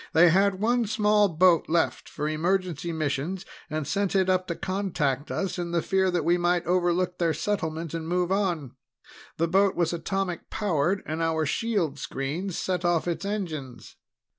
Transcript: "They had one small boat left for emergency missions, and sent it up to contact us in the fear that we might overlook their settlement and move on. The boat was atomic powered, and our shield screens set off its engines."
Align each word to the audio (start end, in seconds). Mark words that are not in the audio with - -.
"They 0.13 0.29
had 0.31 0.59
one 0.59 0.87
small 0.87 1.29
boat 1.29 1.69
left 1.69 2.09
for 2.09 2.27
emergency 2.27 2.91
missions, 2.91 3.45
and 3.69 3.85
sent 3.85 4.15
it 4.15 4.31
up 4.31 4.47
to 4.47 4.55
contact 4.55 5.29
us 5.29 5.59
in 5.59 5.73
the 5.73 5.83
fear 5.83 6.09
that 6.09 6.25
we 6.25 6.39
might 6.39 6.65
overlook 6.65 7.19
their 7.19 7.35
settlement 7.35 7.93
and 7.93 8.07
move 8.07 8.31
on. 8.31 8.73
The 9.37 9.47
boat 9.47 9.75
was 9.75 9.93
atomic 9.93 10.49
powered, 10.49 11.03
and 11.05 11.21
our 11.21 11.45
shield 11.45 11.99
screens 11.99 12.57
set 12.57 12.83
off 12.83 13.07
its 13.07 13.25
engines." 13.25 13.95